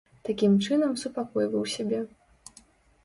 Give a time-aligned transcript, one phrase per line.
[0.27, 1.99] Такім чынам супакойваў сябе.